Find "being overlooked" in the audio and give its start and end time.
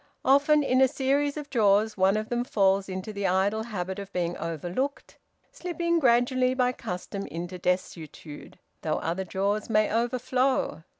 4.11-5.19